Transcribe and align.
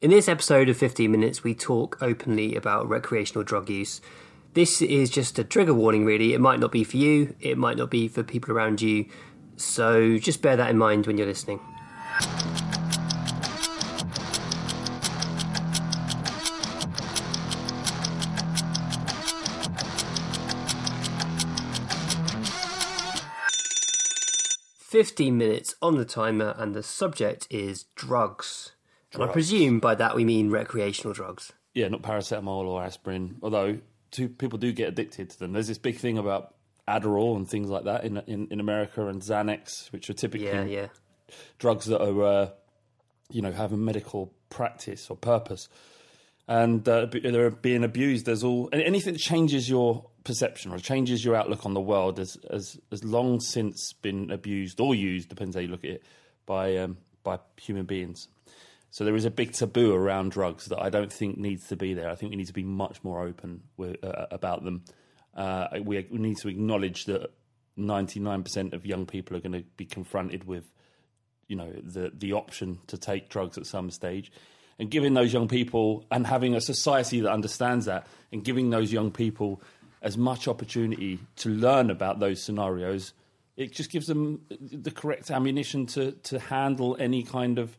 In 0.00 0.12
this 0.12 0.28
episode 0.28 0.68
of 0.68 0.76
15 0.76 1.10
Minutes, 1.10 1.42
we 1.42 1.56
talk 1.56 1.98
openly 2.00 2.54
about 2.54 2.88
recreational 2.88 3.42
drug 3.42 3.68
use. 3.68 4.00
This 4.54 4.80
is 4.80 5.10
just 5.10 5.40
a 5.40 5.42
trigger 5.42 5.74
warning, 5.74 6.04
really. 6.04 6.34
It 6.34 6.40
might 6.40 6.60
not 6.60 6.70
be 6.70 6.84
for 6.84 6.96
you, 6.96 7.34
it 7.40 7.58
might 7.58 7.76
not 7.76 7.90
be 7.90 8.06
for 8.06 8.22
people 8.22 8.54
around 8.54 8.80
you. 8.80 9.06
So 9.56 10.16
just 10.18 10.40
bear 10.40 10.54
that 10.56 10.70
in 10.70 10.78
mind 10.78 11.08
when 11.08 11.18
you're 11.18 11.26
listening. 11.26 11.58
Fifteen 24.78 25.36
minutes 25.36 25.74
on 25.82 25.96
the 25.96 26.04
timer, 26.04 26.54
and 26.56 26.72
the 26.72 26.84
subject 26.84 27.48
is 27.50 27.86
drugs. 27.96 28.67
And 29.14 29.22
I 29.22 29.26
presume 29.28 29.80
by 29.80 29.94
that 29.94 30.14
we 30.14 30.24
mean 30.24 30.50
recreational 30.50 31.12
drugs. 31.14 31.52
yeah, 31.74 31.88
not 31.88 32.02
paracetamol 32.02 32.64
or 32.66 32.82
aspirin. 32.82 33.36
Although 33.42 33.78
two 34.10 34.28
people 34.28 34.58
do 34.58 34.72
get 34.72 34.88
addicted 34.88 35.30
to 35.30 35.38
them. 35.38 35.52
There's 35.52 35.68
this 35.68 35.78
big 35.78 35.96
thing 35.96 36.18
about 36.18 36.54
Adderall 36.86 37.36
and 37.36 37.48
things 37.48 37.68
like 37.70 37.84
that 37.84 38.04
in 38.04 38.18
in, 38.26 38.48
in 38.50 38.60
America 38.60 39.06
and 39.06 39.20
Xanax, 39.22 39.92
which 39.92 40.08
are 40.10 40.14
typically 40.14 40.46
Yeah, 40.48 40.64
yeah. 40.64 40.88
drugs 41.58 41.86
that 41.86 42.02
are 42.02 42.22
uh, 42.24 42.50
you 43.30 43.42
know 43.42 43.52
have 43.52 43.72
a 43.72 43.76
medical 43.76 44.32
practice 44.50 45.10
or 45.10 45.16
purpose, 45.16 45.68
and 46.46 46.88
uh, 46.88 47.06
they're 47.06 47.50
being 47.50 47.84
abused. 47.84 48.24
There's 48.26 48.42
all 48.44 48.68
anything 48.72 49.12
that 49.14 49.18
changes 49.20 49.68
your 49.68 50.08
perception 50.24 50.72
or 50.72 50.78
changes 50.78 51.24
your 51.24 51.34
outlook 51.36 51.64
on 51.66 51.74
the 51.74 51.80
world 51.80 52.18
has 52.18 52.36
has, 52.50 52.78
has 52.90 53.04
long 53.04 53.40
since 53.40 53.92
been 53.94 54.30
abused 54.30 54.80
or 54.80 54.94
used, 54.94 55.28
depends 55.28 55.54
how 55.56 55.60
you 55.62 55.68
look 55.68 55.84
at 55.84 55.90
it, 55.90 56.02
by 56.46 56.76
um, 56.78 56.96
by 57.22 57.38
human 57.60 57.84
beings. 57.84 58.28
So 58.90 59.04
there 59.04 59.16
is 59.16 59.24
a 59.24 59.30
big 59.30 59.52
taboo 59.52 59.94
around 59.94 60.32
drugs 60.32 60.66
that 60.66 60.80
I 60.80 60.88
don't 60.88 61.12
think 61.12 61.36
needs 61.36 61.68
to 61.68 61.76
be 61.76 61.94
there. 61.94 62.10
I 62.10 62.14
think 62.14 62.30
we 62.30 62.36
need 62.36 62.46
to 62.46 62.52
be 62.52 62.62
much 62.62 63.04
more 63.04 63.22
open 63.22 63.62
with, 63.76 64.02
uh, 64.02 64.26
about 64.30 64.64
them. 64.64 64.84
Uh, 65.34 65.68
we, 65.82 66.06
we 66.10 66.18
need 66.18 66.38
to 66.38 66.48
acknowledge 66.48 67.04
that 67.04 67.30
99% 67.78 68.72
of 68.72 68.84
young 68.84 69.06
people 69.06 69.36
are 69.36 69.40
going 69.40 69.52
to 69.52 69.64
be 69.76 69.84
confronted 69.84 70.44
with, 70.44 70.64
you 71.46 71.56
know, 71.56 71.70
the 71.82 72.12
the 72.14 72.32
option 72.32 72.78
to 72.88 72.98
take 72.98 73.28
drugs 73.28 73.56
at 73.56 73.66
some 73.66 73.90
stage, 73.90 74.32
and 74.78 74.90
giving 74.90 75.14
those 75.14 75.32
young 75.32 75.48
people 75.48 76.04
and 76.10 76.26
having 76.26 76.54
a 76.54 76.60
society 76.60 77.20
that 77.20 77.30
understands 77.30 77.86
that, 77.86 78.06
and 78.32 78.44
giving 78.44 78.70
those 78.70 78.92
young 78.92 79.10
people 79.10 79.62
as 80.02 80.16
much 80.16 80.48
opportunity 80.48 81.18
to 81.36 81.48
learn 81.48 81.90
about 81.90 82.20
those 82.20 82.42
scenarios, 82.42 83.12
it 83.56 83.72
just 83.72 83.90
gives 83.90 84.06
them 84.06 84.42
the 84.60 84.90
correct 84.90 85.30
ammunition 85.30 85.86
to 85.86 86.12
to 86.12 86.38
handle 86.38 86.96
any 86.98 87.22
kind 87.22 87.58
of 87.58 87.76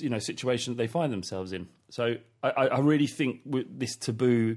you 0.00 0.08
know 0.08 0.18
situation 0.18 0.74
that 0.74 0.78
they 0.78 0.86
find 0.86 1.12
themselves 1.12 1.52
in. 1.52 1.68
So 1.90 2.16
I, 2.42 2.48
I 2.50 2.78
really 2.80 3.06
think 3.06 3.40
with 3.44 3.78
this 3.78 3.96
taboo, 3.96 4.56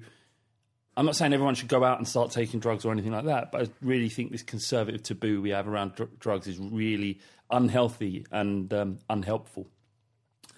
I'm 0.98 1.06
not 1.06 1.16
saying 1.16 1.34
everyone 1.34 1.56
should 1.56 1.68
go 1.70 1.84
out 1.84 1.98
and 1.98 2.08
start 2.08 2.32
taking 2.32 2.60
drugs 2.60 2.86
or 2.86 2.92
anything 2.92 3.12
like 3.12 3.26
that, 3.26 3.52
but 3.52 3.62
I 3.62 3.72
really 3.82 4.10
think 4.10 4.32
this 4.32 4.44
conservative 4.44 5.04
taboo 5.04 5.42
we 5.42 5.50
have 5.52 5.68
around 5.68 5.96
dr- 5.96 6.20
drugs 6.20 6.48
is 6.48 6.58
really 6.60 7.20
unhealthy 7.50 8.26
and 8.32 8.74
um, 8.74 9.00
unhelpful. 9.10 9.68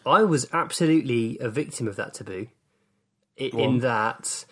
I 0.05 0.23
was 0.23 0.47
absolutely 0.53 1.37
a 1.39 1.49
victim 1.49 1.87
of 1.87 1.95
that 1.95 2.13
taboo, 2.13 2.47
i- 3.39 3.51
in 3.53 3.79
that 3.79 4.45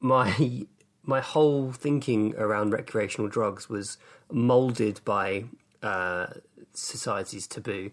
my 0.00 0.66
my 1.02 1.20
whole 1.20 1.72
thinking 1.72 2.34
around 2.36 2.70
recreational 2.72 3.28
drugs 3.28 3.68
was 3.68 3.98
molded 4.30 5.00
by 5.04 5.44
uh, 5.82 6.26
society's 6.74 7.46
taboo 7.46 7.90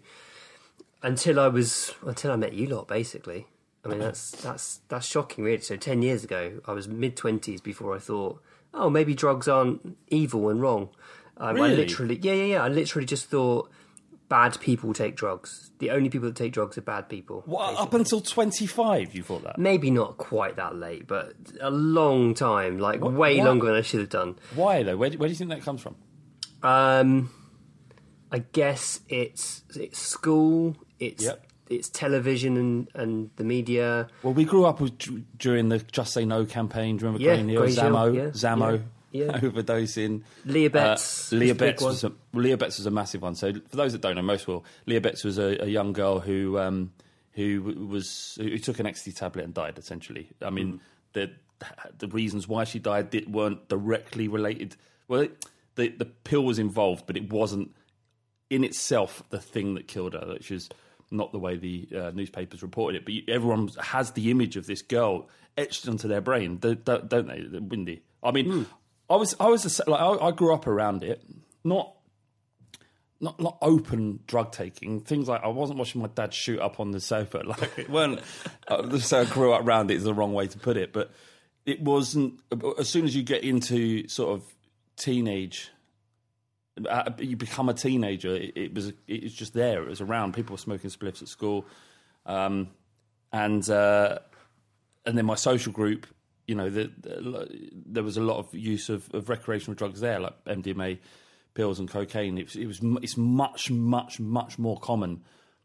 until 1.02 1.38
I 1.40 1.48
was 1.48 1.94
until 2.04 2.32
I 2.32 2.36
met 2.36 2.52
you 2.52 2.66
lot. 2.68 2.88
Basically, 2.88 3.46
I 3.84 3.88
mean 3.88 3.98
that's 3.98 4.30
that's 4.30 4.80
that's 4.88 5.06
shocking, 5.06 5.44
really. 5.44 5.60
So 5.60 5.76
ten 5.76 6.02
years 6.02 6.24
ago, 6.24 6.60
I 6.66 6.72
was 6.72 6.88
mid 6.88 7.16
twenties 7.16 7.60
before 7.60 7.94
I 7.94 7.98
thought, 7.98 8.42
oh, 8.74 8.90
maybe 8.90 9.14
drugs 9.14 9.48
aren't 9.48 9.96
evil 10.08 10.48
and 10.48 10.60
wrong. 10.60 10.90
Um, 11.38 11.60
I 11.60 11.68
literally, 11.68 12.18
yeah, 12.22 12.32
yeah, 12.32 12.44
yeah. 12.44 12.64
I 12.64 12.68
literally 12.68 13.04
just 13.06 13.28
thought 13.28 13.70
bad 14.28 14.58
people 14.60 14.92
take 14.94 15.16
drugs. 15.16 15.70
The 15.78 15.90
only 15.90 16.08
people 16.08 16.28
that 16.28 16.34
take 16.36 16.52
drugs 16.52 16.78
are 16.78 16.82
bad 16.82 17.08
people. 17.10 17.42
What, 17.44 17.78
up 17.78 17.92
until 17.92 18.20
25, 18.22 19.14
you 19.14 19.22
thought 19.22 19.44
that? 19.44 19.58
Maybe 19.58 19.90
not 19.90 20.16
quite 20.16 20.56
that 20.56 20.74
late, 20.76 21.06
but 21.06 21.34
a 21.60 21.70
long 21.70 22.32
time, 22.34 22.78
like 22.78 23.02
What- 23.02 23.12
way 23.12 23.42
longer 23.42 23.66
than 23.66 23.76
I 23.76 23.82
should 23.82 24.00
have 24.00 24.08
done. 24.08 24.36
Why 24.54 24.82
though? 24.82 24.96
Where 24.96 25.10
do, 25.10 25.18
where 25.18 25.28
do 25.28 25.32
you 25.32 25.36
think 25.36 25.50
that 25.50 25.62
comes 25.62 25.82
from? 25.82 25.96
Um, 26.62 27.30
I 28.32 28.38
guess 28.38 29.00
it's 29.08 29.62
it's 29.76 29.98
school, 30.00 30.74
it's 31.00 31.24
Yep. 31.24 31.46
it's 31.70 31.88
television 31.88 32.56
and, 32.56 32.88
and 32.94 33.30
the 33.36 33.44
media. 33.44 34.08
Well, 34.22 34.34
we 34.34 34.44
grew 34.44 34.64
up 34.64 34.80
with, 34.80 34.98
during 35.38 35.68
the 35.68 35.78
Just 35.78 36.12
Say 36.12 36.24
No 36.24 36.44
campaign. 36.44 36.96
Do 36.96 37.04
you 37.04 37.12
remember 37.12 37.24
Yeah, 37.26 37.42
Neal? 37.42 37.62
Zammo, 37.62 38.14
yeah, 38.14 38.22
Zammo, 38.30 38.82
yeah, 39.10 39.24
yeah. 39.26 39.32
overdosing. 39.40 40.22
Leah 40.44 40.70
Betts 40.70 41.32
Uh, 41.32 41.36
Leah 41.36 41.54
Betts 41.54 41.82
was 41.82 42.04
a, 42.04 42.12
Leah 42.32 42.56
Betts 42.56 42.78
was 42.78 42.86
a 42.86 42.90
massive 42.90 43.22
one. 43.22 43.34
So 43.34 43.52
for 43.68 43.76
those 43.76 43.92
that 43.92 44.00
don't 44.02 44.16
know, 44.16 44.22
most 44.22 44.46
will. 44.46 44.64
Leah 44.86 45.00
Betts 45.00 45.24
was 45.24 45.38
a, 45.38 45.62
a 45.64 45.66
young 45.66 45.92
girl 45.92 46.20
who 46.20 46.58
um, 46.58 46.92
who 47.32 47.62
was 47.90 48.38
who 48.40 48.58
took 48.58 48.78
an 48.78 48.86
ecstasy 48.86 49.12
tablet 49.12 49.44
and 49.44 49.52
died. 49.54 49.78
Essentially, 49.78 50.28
I 50.42 50.50
mean 50.50 50.80
the 51.12 51.30
the 51.98 52.08
reasons 52.08 52.46
why 52.46 52.64
she 52.64 52.78
died 52.78 53.12
weren't 53.28 53.68
directly 53.68 54.28
related. 54.28 54.76
Well, 55.08 55.20
it, 55.22 55.44
the 55.74 55.88
the 55.88 56.04
pill 56.04 56.44
was 56.44 56.58
involved, 56.58 57.06
but 57.06 57.16
it 57.16 57.30
wasn't 57.32 57.74
in 58.50 58.62
itself 58.62 59.22
the 59.30 59.40
thing 59.40 59.74
that 59.74 59.88
killed 59.88 60.12
her, 60.14 60.26
which 60.28 60.50
is 60.50 60.68
not 61.10 61.32
the 61.32 61.38
way 61.38 61.56
the 61.56 61.88
uh, 61.96 62.10
newspapers 62.14 62.62
reported 62.62 62.98
it. 62.98 63.04
But 63.04 63.32
everyone 63.32 63.68
has 63.80 64.12
the 64.12 64.30
image 64.30 64.56
of 64.56 64.66
this 64.66 64.82
girl 64.82 65.28
etched 65.56 65.88
onto 65.88 66.08
their 66.08 66.20
brain, 66.20 66.58
don't, 66.58 66.84
don't 66.84 67.26
they, 67.28 67.58
Windy? 67.58 68.02
I 68.22 68.30
mean, 68.32 68.66
I 69.08 69.16
was 69.16 69.36
I 69.38 69.46
was 69.46 69.62
sa- 69.72 69.84
like 69.86 70.00
I, 70.00 70.26
I 70.26 70.30
grew 70.32 70.52
up 70.52 70.66
around 70.66 71.04
it, 71.04 71.22
not 71.64 71.92
not 73.20 73.40
not 73.40 73.58
open 73.62 74.20
drug 74.26 74.52
taking 74.52 75.00
things 75.00 75.28
like 75.28 75.42
I 75.42 75.48
wasn't 75.48 75.78
watching 75.78 76.02
my 76.02 76.08
dad 76.08 76.34
shoot 76.34 76.60
up 76.60 76.80
on 76.80 76.90
the 76.90 77.00
sofa 77.00 77.38
like 77.46 77.78
it 77.78 77.88
weren't 77.88 78.20
uh, 78.68 78.98
so 78.98 79.20
I 79.20 79.24
grew 79.24 79.52
up 79.52 79.66
around 79.66 79.90
it 79.90 79.94
is 79.94 80.04
the 80.04 80.14
wrong 80.14 80.34
way 80.34 80.46
to 80.48 80.58
put 80.58 80.76
it 80.76 80.92
but 80.92 81.10
it 81.64 81.80
wasn't 81.80 82.40
as 82.78 82.88
soon 82.88 83.04
as 83.04 83.16
you 83.16 83.22
get 83.22 83.42
into 83.42 84.06
sort 84.08 84.34
of 84.34 84.44
teenage 84.96 85.70
uh, 86.88 87.10
you 87.18 87.36
become 87.36 87.68
a 87.68 87.74
teenager. 87.74 88.34
It, 88.34 88.52
it 88.56 88.74
was 88.74 88.92
it 89.06 89.22
was 89.22 89.32
just 89.32 89.54
there. 89.54 89.82
It 89.82 89.88
was 89.88 90.00
around. 90.00 90.34
People 90.34 90.54
were 90.54 90.58
smoking 90.58 90.90
spliffs 90.90 91.22
at 91.22 91.28
school, 91.28 91.66
um, 92.26 92.68
and 93.32 93.68
uh, 93.70 94.18
and 95.04 95.16
then 95.16 95.26
my 95.26 95.36
social 95.36 95.72
group. 95.72 96.06
You 96.46 96.54
know, 96.54 96.70
the, 96.70 96.92
the, 97.00 97.48
there 97.72 98.04
was 98.04 98.16
a 98.16 98.20
lot 98.20 98.38
of 98.38 98.54
use 98.54 98.88
of, 98.88 99.12
of, 99.12 99.28
recreational 99.28 99.74
drugs 99.74 99.98
there, 99.98 100.20
like 100.20 100.44
MDMA, 100.44 101.00
pills, 101.54 101.80
and 101.80 101.90
cocaine. 101.90 102.38
It 102.38 102.44
was, 102.44 102.54
it 102.54 102.66
was 102.66 102.80
it's 103.02 103.16
much 103.16 103.68
much 103.68 104.20
much 104.20 104.56
more 104.56 104.78
common 104.78 105.24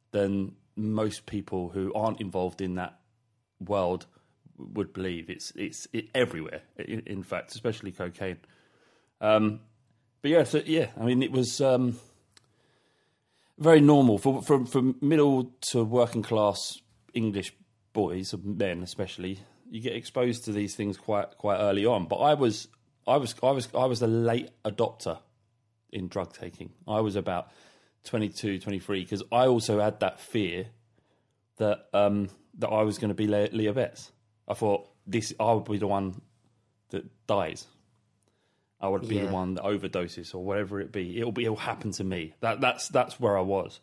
than 0.09 0.55
most 0.75 1.27
people 1.27 1.69
who 1.69 1.93
aren't 1.93 2.19
involved 2.19 2.61
in 2.61 2.75
that 2.75 2.99
world 3.59 4.07
would 4.57 4.93
believe. 4.93 5.29
It's 5.29 5.51
it's 5.55 5.87
it, 5.93 6.07
everywhere. 6.15 6.61
In, 6.77 7.01
in, 7.05 7.23
fact, 7.23 7.53
especially 7.53 7.91
cocaine. 7.91 8.39
Um, 9.19 9.59
but 10.21 10.31
yeah, 10.31 10.43
so 10.43 10.61
yeah, 10.65 10.87
I 10.99 11.05
mean, 11.05 11.23
it 11.23 11.31
was 11.31 11.61
um, 11.61 11.99
very 13.57 13.81
normal 13.81 14.17
for 14.17 14.41
from 14.41 14.65
from 14.65 14.95
middle 15.01 15.51
to 15.71 15.83
working 15.83 16.21
class 16.21 16.79
English 17.13 17.53
boys, 17.93 18.33
men 18.43 18.83
especially. 18.83 19.39
You 19.69 19.81
get 19.81 19.95
exposed 19.95 20.45
to 20.45 20.51
these 20.51 20.75
things 20.75 20.97
quite 20.97 21.37
quite 21.37 21.57
early 21.57 21.85
on. 21.85 22.05
But 22.05 22.17
I 22.17 22.33
was 22.33 22.67
I 23.07 23.17
was 23.17 23.35
I 23.41 23.51
was 23.51 23.69
I 23.73 23.85
was 23.85 24.01
a 24.01 24.07
late 24.07 24.49
adopter 24.65 25.19
in 25.91 26.07
drug 26.07 26.33
taking. 26.33 26.71
I 26.87 27.01
was 27.01 27.15
about 27.15 27.49
22, 28.05 28.59
23 28.59 29.03
because 29.03 29.23
I 29.31 29.47
also 29.47 29.79
had 29.79 29.99
that 29.99 30.19
fear 30.19 30.67
that 31.57 31.87
um, 31.93 32.29
that 32.59 32.69
I 32.69 32.83
was 32.83 32.97
going 32.97 33.09
to 33.09 33.15
be 33.15 33.27
Leah 33.27 33.73
Betts. 33.73 34.11
I 34.47 34.53
thought 34.53 34.89
this 35.07 35.33
I 35.39 35.53
would 35.53 35.65
be 35.65 35.77
the 35.77 35.87
one 35.87 36.21
that 36.89 37.05
dies 37.27 37.67
I 38.81 38.87
would 38.87 39.07
be 39.07 39.15
yeah. 39.15 39.25
the 39.25 39.31
one 39.31 39.53
that 39.55 39.63
overdoses 39.63 40.33
or 40.33 40.43
whatever 40.43 40.81
it 40.81 40.91
be. 40.91 41.19
It'll 41.19 41.31
be 41.31 41.45
it'll 41.45 41.55
happen 41.55 41.91
to 41.91 42.03
me. 42.03 42.33
That 42.41 42.61
that's 42.61 42.87
that's 42.87 43.19
where 43.19 43.37
I 43.37 43.41
was. 43.41 43.79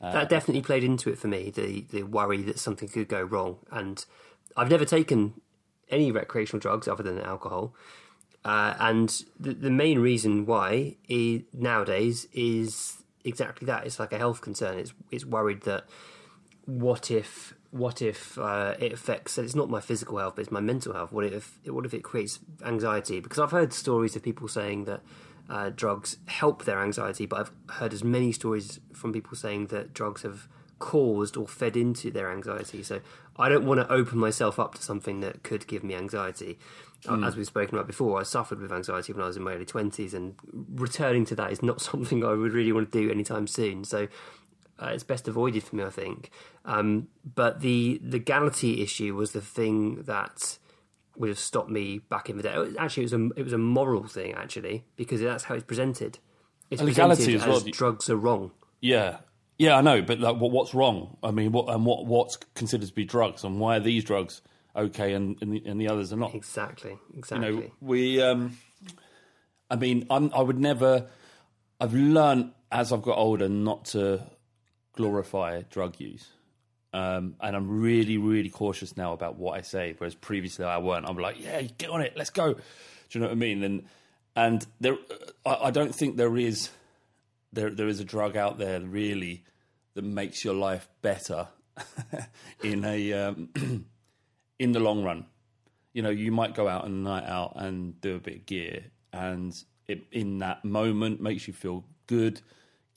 Uh, 0.00 0.12
that 0.12 0.28
definitely 0.28 0.62
played 0.62 0.84
into 0.84 1.10
it 1.10 1.18
for 1.18 1.28
me. 1.28 1.50
The 1.50 1.86
the 1.90 2.02
worry 2.04 2.42
that 2.42 2.58
something 2.58 2.88
could 2.88 3.08
go 3.08 3.22
wrong, 3.22 3.58
and 3.70 4.04
I've 4.56 4.70
never 4.70 4.84
taken 4.84 5.40
any 5.90 6.12
recreational 6.12 6.60
drugs 6.60 6.86
other 6.88 7.02
than 7.02 7.20
alcohol. 7.20 7.74
Uh, 8.44 8.74
and 8.78 9.22
the, 9.40 9.54
the 9.54 9.70
main 9.70 9.98
reason 9.98 10.46
why 10.46 10.96
is, 11.08 11.42
nowadays 11.52 12.28
is 12.32 13.02
exactly 13.24 13.66
that. 13.66 13.84
It's 13.84 13.98
like 13.98 14.12
a 14.12 14.18
health 14.18 14.40
concern. 14.40 14.78
It's 14.78 14.94
it's 15.10 15.24
worried 15.24 15.62
that 15.62 15.84
what 16.64 17.10
if 17.10 17.54
what 17.76 18.02
if 18.02 18.38
uh, 18.38 18.74
it 18.78 18.92
affects? 18.92 19.32
So 19.32 19.42
it's 19.42 19.54
not 19.54 19.68
my 19.68 19.80
physical 19.80 20.18
health, 20.18 20.36
but 20.36 20.42
it's 20.42 20.52
my 20.52 20.60
mental 20.60 20.92
health. 20.92 21.12
What 21.12 21.24
if 21.24 21.58
what 21.66 21.84
if 21.84 21.94
it 21.94 22.02
creates 22.02 22.38
anxiety? 22.64 23.20
Because 23.20 23.38
I've 23.38 23.50
heard 23.50 23.72
stories 23.72 24.16
of 24.16 24.22
people 24.22 24.48
saying 24.48 24.84
that 24.84 25.02
uh, 25.48 25.70
drugs 25.74 26.18
help 26.26 26.64
their 26.64 26.80
anxiety, 26.80 27.26
but 27.26 27.40
I've 27.40 27.76
heard 27.76 27.92
as 27.92 28.02
many 28.02 28.32
stories 28.32 28.80
from 28.92 29.12
people 29.12 29.36
saying 29.36 29.68
that 29.68 29.94
drugs 29.94 30.22
have 30.22 30.48
caused 30.78 31.36
or 31.36 31.46
fed 31.46 31.76
into 31.76 32.10
their 32.10 32.30
anxiety. 32.30 32.82
So 32.82 33.00
I 33.38 33.48
don't 33.48 33.64
want 33.64 33.80
to 33.80 33.90
open 33.92 34.18
myself 34.18 34.58
up 34.58 34.74
to 34.74 34.82
something 34.82 35.20
that 35.20 35.42
could 35.42 35.66
give 35.66 35.82
me 35.84 35.94
anxiety. 35.94 36.58
Mm. 37.04 37.26
As 37.26 37.36
we've 37.36 37.46
spoken 37.46 37.74
about 37.74 37.86
before, 37.86 38.18
I 38.18 38.24
suffered 38.24 38.60
with 38.60 38.72
anxiety 38.72 39.12
when 39.12 39.22
I 39.22 39.26
was 39.26 39.36
in 39.36 39.42
my 39.42 39.52
early 39.52 39.66
20s, 39.66 40.12
and 40.14 40.34
returning 40.74 41.24
to 41.26 41.36
that 41.36 41.52
is 41.52 41.62
not 41.62 41.80
something 41.90 42.24
I 42.24 42.32
would 42.32 42.52
really 42.52 42.72
want 42.72 42.90
to 42.92 42.98
do 42.98 43.10
anytime 43.10 43.46
soon. 43.46 43.84
So 43.84 44.08
uh, 44.78 44.90
it's 44.92 45.04
best 45.04 45.28
avoided 45.28 45.62
for 45.62 45.76
me, 45.76 45.84
I 45.84 45.90
think. 45.90 46.30
Um, 46.64 47.08
but 47.34 47.60
the 47.60 48.00
legality 48.02 48.82
issue 48.82 49.14
was 49.14 49.32
the 49.32 49.40
thing 49.40 50.02
that 50.02 50.58
would 51.16 51.28
have 51.28 51.38
stopped 51.38 51.70
me 51.70 51.98
back 51.98 52.28
in 52.28 52.36
the 52.36 52.42
day. 52.42 52.54
Actually, 52.78 53.04
it 53.04 53.12
was 53.12 53.12
a 53.14 53.28
it 53.36 53.42
was 53.42 53.52
a 53.52 53.58
moral 53.58 54.06
thing 54.06 54.34
actually 54.34 54.84
because 54.96 55.20
that's 55.20 55.44
how 55.44 55.54
it's 55.54 55.64
presented. 55.64 56.18
It's 56.70 56.82
legality 56.82 57.32
presented 57.32 57.54
as, 57.54 57.64
well. 57.64 57.72
drugs 57.72 58.10
are 58.10 58.16
wrong. 58.16 58.50
Yeah, 58.80 59.18
yeah, 59.58 59.76
I 59.76 59.80
know. 59.80 60.02
But 60.02 60.20
like, 60.20 60.36
what's 60.36 60.74
wrong? 60.74 61.16
I 61.22 61.30
mean, 61.30 61.52
what 61.52 61.68
and 61.68 61.86
what 61.86 62.06
what's 62.06 62.36
considered 62.54 62.88
to 62.88 62.94
be 62.94 63.04
drugs, 63.04 63.44
and 63.44 63.58
why 63.58 63.76
are 63.76 63.80
these 63.80 64.04
drugs 64.04 64.42
okay 64.74 65.14
and 65.14 65.38
and 65.40 65.52
the, 65.52 65.62
and 65.64 65.80
the 65.80 65.88
others 65.88 66.12
are 66.12 66.16
not? 66.16 66.34
Exactly. 66.34 66.98
Exactly. 67.16 67.48
You 67.48 67.60
know, 67.60 67.70
we. 67.80 68.22
Um, 68.22 68.58
I 69.68 69.74
mean, 69.76 70.06
I'm, 70.10 70.30
I 70.34 70.42
would 70.42 70.58
never. 70.58 71.08
I've 71.80 71.94
learned 71.94 72.52
as 72.70 72.92
I've 72.92 73.02
got 73.02 73.18
older 73.18 73.48
not 73.48 73.86
to 73.86 74.24
glorify 74.96 75.62
drug 75.70 76.00
use. 76.00 76.26
Um, 76.92 77.36
and 77.40 77.54
I'm 77.54 77.80
really, 77.80 78.16
really 78.16 78.48
cautious 78.48 78.96
now 78.96 79.12
about 79.12 79.36
what 79.36 79.56
I 79.56 79.60
say. 79.60 79.94
Whereas 79.96 80.14
previously 80.14 80.64
I 80.64 80.78
weren't. 80.78 81.06
I'm 81.06 81.16
like, 81.16 81.36
yeah, 81.38 81.62
get 81.62 81.90
on 81.90 82.00
it, 82.00 82.14
let's 82.16 82.30
go. 82.30 82.54
Do 82.54 82.60
you 83.10 83.20
know 83.20 83.26
what 83.26 83.32
I 83.32 83.36
mean? 83.36 83.62
And 83.62 83.84
and 84.34 84.66
there, 84.80 84.96
I, 85.44 85.54
I 85.64 85.70
don't 85.70 85.94
think 85.94 86.16
there 86.16 86.36
is 86.36 86.70
there 87.52 87.70
there 87.70 87.88
is 87.88 88.00
a 88.00 88.04
drug 88.04 88.36
out 88.36 88.58
there 88.58 88.80
really 88.80 89.44
that 89.94 90.04
makes 90.04 90.44
your 90.44 90.54
life 90.54 90.88
better 91.02 91.48
in 92.62 92.84
a 92.84 93.12
um, 93.12 93.48
in 94.58 94.72
the 94.72 94.80
long 94.80 95.04
run. 95.04 95.26
You 95.92 96.02
know, 96.02 96.10
you 96.10 96.32
might 96.32 96.54
go 96.54 96.68
out 96.68 96.84
on 96.84 96.90
a 96.90 96.94
night 96.94 97.24
out 97.24 97.54
and 97.56 97.98
do 98.00 98.16
a 98.16 98.18
bit 98.18 98.36
of 98.36 98.46
gear, 98.46 98.84
and 99.12 99.54
it, 99.86 100.04
in 100.12 100.38
that 100.38 100.64
moment 100.64 101.20
makes 101.20 101.46
you 101.46 101.54
feel 101.54 101.84
good 102.06 102.40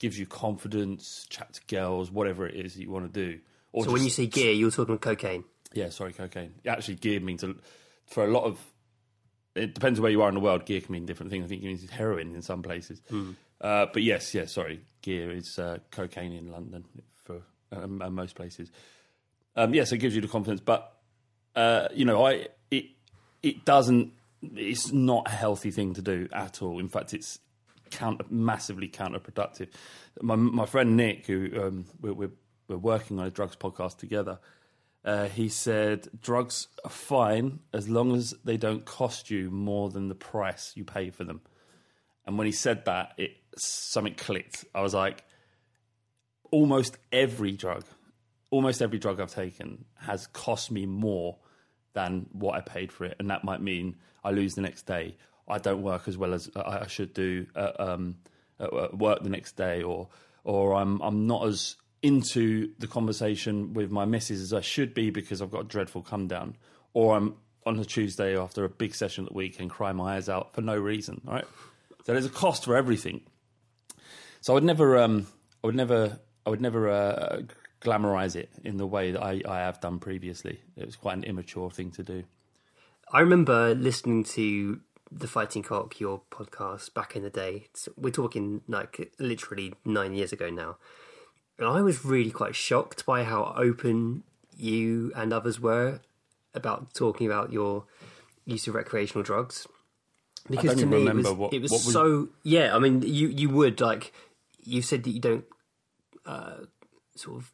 gives 0.00 0.18
you 0.18 0.26
confidence, 0.26 1.26
chat 1.28 1.52
to 1.52 1.60
girls, 1.68 2.10
whatever 2.10 2.46
it 2.46 2.56
is 2.56 2.74
that 2.74 2.80
you 2.80 2.90
want 2.90 3.12
to 3.12 3.26
do. 3.26 3.38
Or 3.72 3.82
so 3.82 3.84
just, 3.84 3.92
when 3.92 4.02
you 4.02 4.10
say 4.10 4.26
gear, 4.26 4.52
you're 4.52 4.70
talking 4.70 4.94
about 4.94 5.02
cocaine. 5.02 5.44
Yeah, 5.72 5.90
sorry, 5.90 6.12
cocaine. 6.12 6.54
Actually, 6.66 6.96
gear 6.96 7.20
means 7.20 7.44
a, 7.44 7.54
for 8.06 8.24
a 8.24 8.28
lot 8.28 8.44
of. 8.44 8.58
It 9.54 9.74
depends 9.74 10.00
where 10.00 10.10
you 10.10 10.22
are 10.22 10.28
in 10.28 10.34
the 10.34 10.40
world. 10.40 10.64
Gear 10.64 10.80
can 10.80 10.92
mean 10.92 11.06
different 11.06 11.30
things. 11.30 11.44
I 11.44 11.48
think 11.48 11.62
it 11.62 11.66
means 11.66 11.88
heroin 11.88 12.34
in 12.34 12.42
some 12.42 12.62
places. 12.62 13.00
Mm. 13.10 13.36
Uh, 13.60 13.86
but 13.92 14.02
yes, 14.02 14.34
yes, 14.34 14.52
sorry, 14.52 14.80
gear 15.02 15.30
is 15.30 15.58
uh, 15.58 15.78
cocaine 15.90 16.32
in 16.32 16.50
London 16.50 16.84
for 17.24 17.42
um, 17.70 18.02
most 18.14 18.34
places. 18.34 18.70
Um, 19.54 19.74
yes, 19.74 19.92
it 19.92 19.98
gives 19.98 20.14
you 20.14 20.22
the 20.22 20.28
confidence, 20.28 20.60
but 20.60 20.96
uh, 21.54 21.88
you 21.94 22.04
know, 22.04 22.26
I 22.26 22.48
it 22.70 22.86
it 23.42 23.64
doesn't. 23.64 24.12
It's 24.42 24.90
not 24.92 25.26
a 25.26 25.30
healthy 25.30 25.70
thing 25.70 25.92
to 25.94 26.02
do 26.02 26.28
at 26.32 26.62
all. 26.62 26.78
In 26.78 26.88
fact, 26.88 27.12
it's 27.12 27.38
counter, 27.90 28.24
massively 28.30 28.88
counterproductive. 28.88 29.68
My 30.20 30.36
my 30.36 30.66
friend 30.66 30.96
Nick, 30.96 31.26
who 31.26 31.50
um, 31.60 31.84
we're, 32.00 32.14
we're, 32.14 32.30
we're 32.68 32.76
working 32.76 33.18
on 33.18 33.26
a 33.26 33.30
drugs 33.30 33.56
podcast 33.56 33.98
together, 33.98 34.38
uh, 35.04 35.26
he 35.26 35.48
said 35.48 36.08
drugs 36.20 36.68
are 36.84 36.90
fine 36.90 37.60
as 37.72 37.88
long 37.88 38.14
as 38.14 38.34
they 38.44 38.56
don't 38.56 38.84
cost 38.84 39.30
you 39.30 39.50
more 39.50 39.90
than 39.90 40.08
the 40.08 40.14
price 40.14 40.72
you 40.74 40.84
pay 40.84 41.10
for 41.10 41.24
them. 41.24 41.40
And 42.26 42.38
when 42.38 42.46
he 42.46 42.52
said 42.52 42.84
that, 42.84 43.14
it 43.16 43.32
something 43.56 44.14
clicked. 44.14 44.64
I 44.74 44.82
was 44.82 44.94
like, 44.94 45.24
almost 46.50 46.98
every 47.12 47.52
drug, 47.52 47.84
almost 48.50 48.82
every 48.82 48.98
drug 48.98 49.20
I've 49.20 49.34
taken 49.34 49.84
has 49.98 50.26
cost 50.26 50.70
me 50.70 50.86
more 50.86 51.38
than 51.92 52.26
what 52.32 52.54
I 52.54 52.60
paid 52.60 52.92
for 52.92 53.04
it, 53.04 53.16
and 53.18 53.30
that 53.30 53.42
might 53.42 53.60
mean 53.60 53.96
I 54.22 54.30
lose 54.30 54.54
the 54.54 54.60
next 54.60 54.86
day, 54.86 55.16
I 55.50 55.58
don't 55.58 55.82
work 55.82 56.08
as 56.08 56.16
well 56.16 56.34
as 56.34 56.50
I 56.56 56.86
should 56.86 57.12
do 57.14 57.46
at, 57.54 57.78
um, 57.80 58.16
at 58.58 58.96
work 58.96 59.22
the 59.22 59.28
next 59.28 59.56
day, 59.56 59.82
or 59.82 60.08
or 60.44 60.74
I'm 60.74 61.00
I'm 61.00 61.26
not 61.26 61.46
as 61.46 61.76
into 62.02 62.70
the 62.78 62.86
conversation 62.86 63.74
with 63.74 63.90
my 63.90 64.04
missus 64.04 64.40
as 64.40 64.54
I 64.54 64.60
should 64.60 64.94
be 64.94 65.10
because 65.10 65.42
I've 65.42 65.50
got 65.50 65.60
a 65.62 65.68
dreadful 65.68 66.02
come 66.02 66.28
down, 66.28 66.56
or 66.94 67.16
I'm 67.16 67.36
on 67.66 67.78
a 67.78 67.84
Tuesday 67.84 68.38
after 68.38 68.64
a 68.64 68.68
big 68.68 68.94
session 68.94 69.24
at 69.24 69.30
the 69.30 69.36
weekend 69.36 69.70
cry 69.70 69.92
my 69.92 70.16
eyes 70.16 70.28
out 70.28 70.54
for 70.54 70.62
no 70.62 70.76
reason. 70.76 71.20
Right, 71.24 71.44
so 72.04 72.12
there's 72.12 72.26
a 72.26 72.30
cost 72.30 72.64
for 72.64 72.76
everything. 72.76 73.20
So 74.40 74.52
I 74.52 74.54
would 74.54 74.64
never, 74.64 74.96
um, 74.98 75.26
I 75.62 75.66
would 75.66 75.76
never, 75.76 76.18
I 76.46 76.50
would 76.50 76.62
never 76.62 76.88
uh, 76.88 77.42
glamorize 77.82 78.36
it 78.36 78.50
in 78.64 78.78
the 78.78 78.86
way 78.86 79.10
that 79.12 79.22
I, 79.22 79.42
I 79.46 79.58
have 79.58 79.80
done 79.80 79.98
previously. 79.98 80.60
It 80.76 80.86
was 80.86 80.96
quite 80.96 81.18
an 81.18 81.24
immature 81.24 81.70
thing 81.70 81.90
to 81.92 82.02
do. 82.02 82.24
I 83.12 83.20
remember 83.20 83.74
listening 83.74 84.24
to 84.24 84.80
the 85.10 85.26
Fighting 85.26 85.62
Cock, 85.62 85.98
your 85.98 86.22
podcast 86.30 86.94
back 86.94 87.16
in 87.16 87.22
the 87.22 87.30
day. 87.30 87.66
We're 87.96 88.10
talking 88.10 88.62
like 88.68 89.12
literally 89.18 89.74
nine 89.84 90.14
years 90.14 90.32
ago 90.32 90.50
now. 90.50 90.76
And 91.58 91.68
I 91.68 91.82
was 91.82 92.04
really 92.04 92.30
quite 92.30 92.54
shocked 92.54 93.04
by 93.04 93.24
how 93.24 93.54
open 93.56 94.22
you 94.56 95.12
and 95.14 95.32
others 95.32 95.60
were 95.60 96.00
about 96.54 96.94
talking 96.94 97.26
about 97.26 97.52
your 97.52 97.84
use 98.46 98.66
of 98.68 98.74
recreational 98.74 99.22
drugs. 99.22 99.66
Because 100.48 100.78
to 100.80 100.86
me, 100.86 101.06
it 101.06 101.14
was, 101.14 101.30
what, 101.32 101.52
it 101.52 101.60
was, 101.60 101.70
was, 101.70 101.92
so. 101.92 102.28
Yeah, 102.42 102.74
I 102.74 102.78
mean, 102.78 103.02
you 103.02 103.28
you 103.28 103.50
would 103.50 103.80
like 103.80 104.12
you 104.64 104.80
said 104.80 105.04
that 105.04 105.10
you 105.10 105.20
don't 105.20 105.44
uh, 106.24 106.64
sort 107.14 107.36
of 107.36 107.52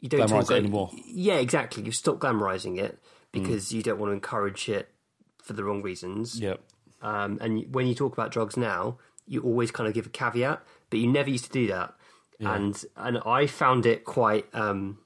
you 0.00 0.08
don't 0.08 0.20
glamorize 0.20 0.50
it 0.50 0.58
anymore. 0.58 0.90
Yeah, 1.06 1.34
exactly. 1.34 1.82
You've 1.82 1.96
stopped 1.96 2.20
glamorizing 2.20 2.78
it 2.78 2.98
because 3.32 3.68
mm. 3.68 3.72
you 3.72 3.82
don't 3.82 3.98
want 3.98 4.10
to 4.10 4.14
encourage 4.14 4.68
it 4.68 4.88
for 5.48 5.54
the 5.54 5.64
wrong 5.64 5.82
reasons. 5.82 6.38
Yep. 6.38 6.60
Um, 7.02 7.38
and 7.40 7.74
when 7.74 7.86
you 7.86 7.94
talk 7.94 8.12
about 8.12 8.30
drugs 8.30 8.56
now, 8.56 8.98
you 9.26 9.40
always 9.42 9.70
kind 9.70 9.88
of 9.88 9.94
give 9.94 10.06
a 10.06 10.10
caveat, 10.10 10.62
but 10.90 11.00
you 11.00 11.06
never 11.08 11.30
used 11.30 11.44
to 11.46 11.50
do 11.50 11.66
that. 11.68 11.94
Yeah. 12.38 12.54
And 12.54 12.84
and 12.96 13.18
I 13.26 13.46
found 13.46 13.84
it 13.86 14.04
quite 14.04 14.46
um, 14.54 14.98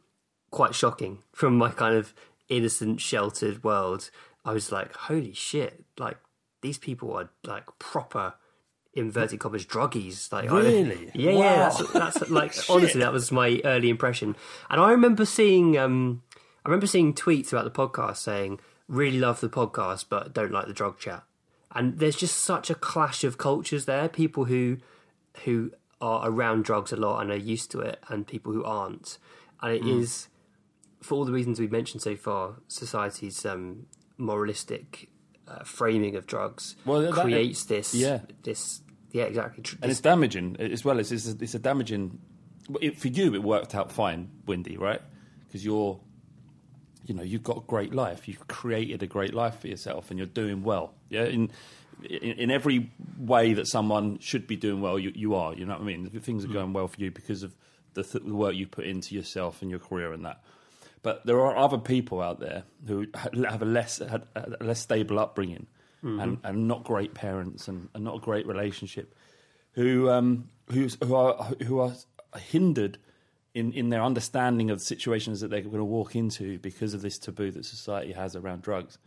quite 0.51 0.75
shocking 0.75 1.23
from 1.33 1.57
my 1.57 1.71
kind 1.71 1.95
of 1.97 2.13
innocent, 2.49 3.01
sheltered 3.01 3.65
world. 3.65 4.11
I 4.45 4.53
was 4.53 4.71
like, 4.73 4.93
holy 4.95 5.33
shit! 5.33 5.85
Like 5.99 6.19
these 6.61 6.77
people 6.79 7.13
are 7.15 7.31
like 7.45 7.65
proper 7.79 8.35
inverted 8.95 9.41
commas 9.41 9.65
druggies. 9.65 10.31
Like 10.33 10.51
Really? 10.51 11.11
yeah, 11.15 11.33
Wow. 11.33 11.41
yeah. 11.41 11.57
That's, 11.71 11.91
that's 12.17 12.31
like 12.39 12.55
honestly, 12.69 13.01
that 13.01 13.13
was 13.13 13.33
my 13.33 13.61
early 13.65 13.89
impression. 13.89 14.37
And 14.69 14.81
I 14.81 14.91
remember 14.91 15.25
seeing, 15.25 15.79
um, 15.79 16.23
I 16.65 16.69
remember 16.69 16.87
seeing 16.87 17.15
tweets 17.15 17.53
about 17.53 17.65
the 17.65 17.71
podcast 17.71 18.19
saying, 18.19 18.61
"Really 18.93 19.19
love 19.19 19.41
the 19.41 19.49
podcast, 19.49 20.05
but 20.09 20.33
don't 20.33 20.53
like 20.53 20.67
the 20.67 20.73
drug 20.73 20.99
chat." 20.99 21.25
And 21.75 21.99
there's 21.99 22.17
just 22.17 22.37
such 22.39 22.69
a 22.71 22.75
clash 22.75 23.25
of 23.25 23.39
cultures 23.39 23.87
there. 23.87 24.09
People 24.09 24.45
who 24.45 24.77
who 25.45 25.73
are 26.01 26.29
around 26.29 26.65
drugs 26.65 26.93
a 26.93 26.97
lot 26.97 27.21
and 27.23 27.31
are 27.31 27.37
used 27.37 27.71
to 27.73 27.81
it, 27.81 27.99
and 28.09 28.27
people 28.27 28.53
who 28.53 28.63
aren't. 28.65 29.19
And 29.63 29.73
it 29.73 29.87
is, 29.87 30.29
for 31.01 31.15
all 31.15 31.25
the 31.25 31.33
reasons 31.33 31.59
we've 31.61 31.71
mentioned 31.73 32.03
so 32.03 32.17
far, 32.17 32.57
society's 32.69 33.47
um, 33.47 33.87
moralistic 34.19 35.09
uh, 35.49 35.63
framing 35.65 36.17
of 36.17 36.27
drugs 36.27 36.77
Well, 36.85 37.01
that- 37.03 37.13
creates 37.13 37.65
this. 37.65 37.95
yeah. 37.95 38.21
This. 38.43 38.81
Yeah, 39.13 39.25
exactly. 39.25 39.63
Tr- 39.63 39.77
and 39.83 39.91
it's 39.91 40.01
damaging 40.01 40.57
as 40.59 40.85
well. 40.85 40.99
It's 40.99 41.13
it's 41.13 41.29
a, 41.29 41.37
it's 41.41 41.55
a 41.55 41.59
damaging. 41.59 42.19
It, 42.81 42.99
for 42.99 43.09
you, 43.09 43.35
it 43.35 43.43
worked 43.43 43.75
out 43.75 43.93
fine, 43.93 44.31
Windy, 44.47 44.77
right? 44.79 45.03
Because 45.47 45.65
you're, 45.65 46.01
you 47.06 47.14
know, 47.14 47.23
you've 47.23 47.42
got 47.42 47.59
a 47.59 47.61
great 47.61 47.94
life. 47.94 48.28
You've 48.28 48.47
created 48.49 49.02
a 49.02 49.06
great 49.06 49.35
life 49.35 49.61
for 49.61 49.68
yourself, 49.68 50.11
and 50.11 50.18
you're 50.18 50.26
doing 50.26 50.62
well. 50.62 50.94
Yeah, 51.09 51.25
in 51.25 51.50
in, 52.02 52.32
in 52.32 52.50
every 52.50 52.90
way 53.18 53.54
that 53.54 53.66
someone 53.66 54.18
should 54.18 54.47
be 54.47 54.56
doing 54.56 54.80
well, 54.80 54.99
you 54.99 55.12
you 55.14 55.35
are. 55.35 55.54
You 55.54 55.66
know 55.66 55.75
what 55.75 55.82
I 55.82 55.85
mean? 55.85 56.09
Things 56.11 56.44
are 56.44 56.49
going 56.49 56.73
well 56.73 56.88
for 56.88 57.00
you 57.00 57.11
because 57.11 57.42
of 57.42 57.54
the, 57.94 58.02
th- 58.02 58.25
the 58.25 58.35
work 58.35 58.54
you 58.54 58.66
put 58.66 58.87
into 58.87 59.14
yourself 59.14 59.62
and 59.62 59.71
your 59.71 59.80
career 59.80 60.12
and 60.12 60.25
that. 60.25 60.42
But 61.02 61.26
there 61.26 61.40
are 61.40 61.56
other 61.56 61.78
people 61.78 62.21
out 62.23 62.38
there 62.38 62.62
who 62.87 63.06
have 63.14 63.62
a 63.62 63.66
less 63.66 64.00
a 64.00 64.23
less 64.61 64.80
stable 64.80 65.18
upbringing 65.18 65.66
and, 66.21 66.38
and 66.44 66.68
not 66.68 66.85
great 66.85 67.14
parents 67.14 67.68
and, 67.68 67.88
and 67.94 68.04
not 68.04 68.16
a 68.16 68.21
great 68.21 68.47
relationship, 68.47 69.14
who 69.73 70.11
um, 70.11 70.49
who's, 70.71 70.97
who 71.02 71.14
are 71.14 71.35
who 71.64 71.80
are 71.80 71.92
hindered 72.38 72.99
in, 73.54 73.73
in 73.73 73.90
their 73.90 74.02
understanding 74.02 74.71
of 74.71 74.78
the 74.78 74.85
situations 74.85 75.40
that 75.40 75.50
they're 75.50 75.61
going 75.61 75.76
to 75.76 75.85
walk 75.85 76.16
into 76.16 76.59
because 76.59 76.94
of 76.94 77.02
this 77.02 77.18
taboo 77.18 77.50
that 77.50 77.64
society 77.64 78.12
has 78.12 78.35
around 78.35 78.62
drugs. 78.62 78.99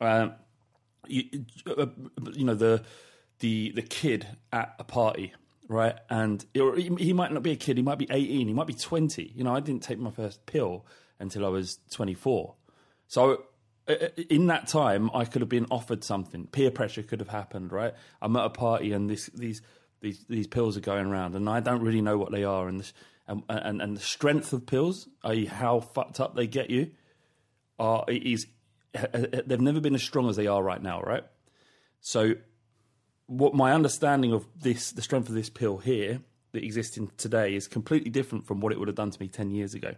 Um, 0.00 0.34
you, 1.06 1.24
uh, 1.66 1.86
you 2.32 2.44
know 2.44 2.54
the 2.54 2.84
the 3.40 3.72
the 3.72 3.82
kid 3.82 4.26
at 4.52 4.74
a 4.78 4.84
party, 4.84 5.32
right? 5.68 5.96
And 6.08 6.44
or 6.58 6.76
he 6.76 6.90
he 6.98 7.12
might 7.12 7.32
not 7.32 7.42
be 7.42 7.52
a 7.52 7.56
kid; 7.56 7.76
he 7.76 7.82
might 7.82 7.98
be 7.98 8.06
eighteen, 8.10 8.48
he 8.48 8.54
might 8.54 8.66
be 8.66 8.74
twenty. 8.74 9.32
You 9.34 9.44
know, 9.44 9.54
I 9.54 9.60
didn't 9.60 9.82
take 9.82 9.98
my 9.98 10.10
first 10.10 10.46
pill 10.46 10.86
until 11.18 11.44
I 11.44 11.48
was 11.48 11.78
twenty 11.90 12.14
four. 12.14 12.54
So 13.08 13.44
uh, 13.88 14.08
in 14.28 14.46
that 14.46 14.68
time, 14.68 15.10
I 15.12 15.24
could 15.24 15.42
have 15.42 15.48
been 15.48 15.66
offered 15.70 16.04
something. 16.04 16.46
Peer 16.46 16.70
pressure 16.70 17.02
could 17.02 17.20
have 17.20 17.28
happened, 17.28 17.72
right? 17.72 17.94
I'm 18.22 18.36
at 18.36 18.44
a 18.44 18.50
party 18.50 18.92
and 18.92 19.10
this 19.10 19.26
these 19.26 19.62
these 20.00 20.24
these 20.28 20.46
pills 20.46 20.76
are 20.76 20.82
going 20.82 21.06
around, 21.06 21.34
and 21.34 21.48
I 21.48 21.60
don't 21.60 21.82
really 21.82 22.02
know 22.02 22.16
what 22.16 22.32
they 22.32 22.44
are, 22.44 22.68
and 22.68 22.80
this, 22.80 22.92
and, 23.26 23.42
and 23.48 23.80
and 23.80 23.96
the 23.96 24.00
strength 24.00 24.52
of 24.52 24.66
pills, 24.66 25.08
i.e., 25.24 25.46
how 25.46 25.80
fucked 25.80 26.20
up 26.20 26.34
they 26.34 26.46
get 26.46 26.70
you, 26.70 26.90
are 27.78 28.04
is 28.08 28.46
they've 28.92 29.60
never 29.60 29.80
been 29.80 29.94
as 29.94 30.02
strong 30.02 30.28
as 30.28 30.36
they 30.36 30.46
are 30.46 30.62
right 30.62 30.82
now, 30.82 31.00
right? 31.00 31.24
So, 32.00 32.34
what 33.26 33.54
my 33.54 33.72
understanding 33.72 34.32
of 34.32 34.46
this, 34.60 34.90
the 34.92 35.02
strength 35.02 35.28
of 35.28 35.34
this 35.34 35.50
pill 35.50 35.78
here 35.78 36.20
that 36.52 36.64
exists 36.64 36.96
in 36.96 37.10
today, 37.16 37.54
is 37.54 37.68
completely 37.68 38.10
different 38.10 38.46
from 38.46 38.60
what 38.60 38.72
it 38.72 38.78
would 38.78 38.88
have 38.88 38.96
done 38.96 39.10
to 39.10 39.20
me 39.20 39.28
ten 39.28 39.50
years 39.50 39.74
ago. 39.74 39.94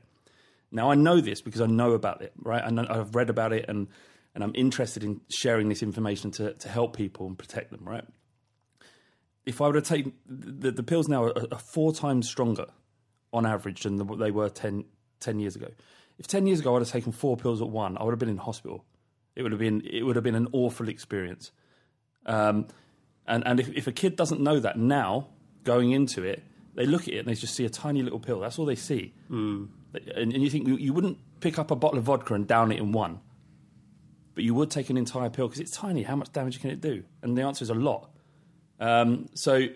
Now 0.70 0.90
I 0.90 0.94
know 0.94 1.20
this 1.20 1.42
because 1.42 1.60
I 1.60 1.66
know 1.66 1.92
about 1.92 2.22
it, 2.22 2.32
right? 2.38 2.62
I've 2.62 3.14
read 3.14 3.30
about 3.30 3.52
it, 3.52 3.66
and 3.68 3.88
and 4.34 4.42
I'm 4.42 4.52
interested 4.54 5.04
in 5.04 5.20
sharing 5.28 5.68
this 5.68 5.82
information 5.82 6.30
to 6.32 6.54
to 6.54 6.68
help 6.68 6.96
people 6.96 7.26
and 7.26 7.38
protect 7.38 7.70
them, 7.70 7.84
right? 7.84 8.04
If 9.44 9.60
I 9.60 9.66
were 9.66 9.74
to 9.74 9.82
take 9.82 10.12
the, 10.26 10.70
the 10.70 10.82
pills 10.84 11.08
now 11.08 11.24
are, 11.24 11.52
are 11.52 11.58
four 11.58 11.92
times 11.92 12.28
stronger 12.28 12.66
on 13.32 13.46
average 13.46 13.82
than 13.82 13.96
the, 13.96 14.04
what 14.04 14.18
they 14.18 14.30
were 14.30 14.48
10, 14.48 14.84
10 15.20 15.40
years 15.40 15.56
ago. 15.56 15.68
If 16.18 16.26
ten 16.28 16.46
years 16.46 16.60
ago 16.60 16.70
I 16.70 16.72
would 16.74 16.82
have 16.82 16.90
taken 16.90 17.10
four 17.10 17.36
pills 17.36 17.60
at 17.60 17.68
one, 17.68 17.98
I 17.98 18.04
would 18.04 18.12
have 18.12 18.18
been 18.18 18.28
in 18.28 18.36
hospital. 18.36 18.84
It 19.34 19.42
would 19.42 19.52
have 19.52 19.58
been 19.58 19.82
it 19.84 20.02
would 20.02 20.16
have 20.16 20.22
been 20.22 20.34
an 20.34 20.48
awful 20.52 20.88
experience. 20.88 21.50
Um, 22.26 22.68
and 23.26 23.42
and 23.46 23.58
if, 23.58 23.68
if 23.70 23.86
a 23.88 23.92
kid 23.92 24.14
doesn't 24.14 24.40
know 24.40 24.60
that 24.60 24.78
now, 24.78 25.28
going 25.64 25.90
into 25.90 26.22
it, 26.22 26.44
they 26.74 26.86
look 26.86 27.08
at 27.08 27.14
it 27.14 27.18
and 27.18 27.28
they 27.28 27.34
just 27.34 27.54
see 27.54 27.64
a 27.64 27.70
tiny 27.70 28.02
little 28.02 28.20
pill. 28.20 28.40
That's 28.40 28.58
all 28.58 28.66
they 28.66 28.76
see. 28.76 29.14
Mm. 29.30 29.68
And, 30.14 30.32
and 30.32 30.42
you 30.42 30.48
think 30.48 30.68
you, 30.68 30.76
you 30.76 30.92
wouldn't 30.92 31.18
pick 31.40 31.58
up 31.58 31.70
a 31.70 31.76
bottle 31.76 31.98
of 31.98 32.04
vodka 32.04 32.34
and 32.34 32.46
down 32.46 32.72
it 32.72 32.78
in 32.78 32.92
one, 32.92 33.20
but 34.34 34.44
you 34.44 34.54
would 34.54 34.70
take 34.70 34.90
an 34.90 34.96
entire 34.96 35.28
pill 35.28 35.48
because 35.48 35.60
it's 35.60 35.72
tiny. 35.72 36.02
How 36.02 36.16
much 36.16 36.32
damage 36.32 36.60
can 36.60 36.70
it 36.70 36.80
do? 36.80 37.04
And 37.22 37.36
the 37.36 37.42
answer 37.42 37.62
is 37.62 37.70
a 37.70 37.74
lot. 37.74 38.10
Um, 38.80 39.28
so, 39.34 39.66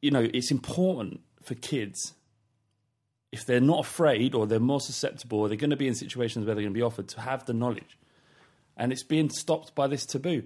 you 0.00 0.10
know, 0.10 0.28
it's 0.32 0.50
important 0.50 1.20
for 1.42 1.54
kids 1.54 2.14
if 3.32 3.44
they're 3.44 3.60
not 3.60 3.80
afraid 3.80 4.34
or 4.34 4.46
they're 4.46 4.60
more 4.60 4.80
susceptible 4.80 5.40
or 5.40 5.48
they're 5.48 5.56
going 5.56 5.70
to 5.70 5.76
be 5.76 5.88
in 5.88 5.94
situations 5.94 6.46
where 6.46 6.54
they're 6.54 6.62
going 6.62 6.74
to 6.74 6.78
be 6.78 6.82
offered 6.82 7.08
to 7.08 7.20
have 7.20 7.44
the 7.44 7.52
knowledge. 7.52 7.98
And 8.76 8.92
it's 8.92 9.02
being 9.02 9.28
stopped 9.28 9.74
by 9.74 9.86
this 9.86 10.06
taboo. 10.06 10.44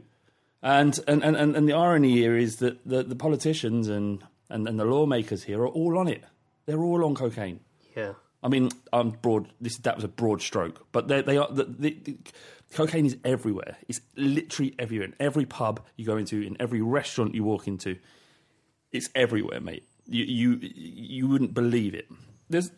And 0.62 0.99
and, 1.07 1.23
and, 1.23 1.37
and 1.37 1.69
the 1.69 1.73
irony 1.73 2.12
here 2.12 2.37
is 2.37 2.57
that 2.57 2.87
the, 2.87 3.03
the 3.03 3.17
politicians 3.17 3.89
and, 3.89 4.25
and, 4.49 4.69
and 4.69 4.79
the 4.79 4.85
lawmakers 4.85 5.45
here 5.45 5.61
are 5.61 5.69
all 5.69 5.99
on 5.99 6.09
it. 6.09 6.25
They're 6.67 6.83
all 6.83 7.05
on 7.05 7.15
cocaine. 7.15 7.61
yeah. 7.97 8.15
I 8.43 8.49
mean, 8.49 8.71
I'm 8.93 9.11
broad. 9.11 9.49
This 9.61 9.79
that 9.79 9.95
was 9.95 10.05
a 10.05 10.09
broad 10.09 10.43
stroke, 10.43 10.87
but 10.91 11.07
they, 11.09 11.23
they 11.23 11.37
are. 11.37 11.49
The, 11.51 11.65
the, 11.65 11.97
the, 12.03 12.17
cocaine 12.75 13.07
is 13.07 13.17
everywhere. 13.25 13.77
It's 13.89 14.01
literally 14.17 14.75
everywhere. 14.79 15.09
In 15.09 15.15
every 15.21 15.45
pub 15.45 15.85
you 15.97 16.05
go 16.05 16.17
into, 16.17 16.41
in 16.41 16.57
every 16.59 16.81
restaurant 16.81 17.35
you 17.35 17.45
walk 17.45 17.69
into, 17.69 17.99
it's 18.91 19.09
everywhere, 19.15 19.61
mate. 19.61 19.87
You 20.07 20.25
you 20.25 20.59
you 20.61 21.29
wouldn't 21.29 21.55
believe 21.55 21.95
it. 21.95 22.09
There's, 22.52 22.71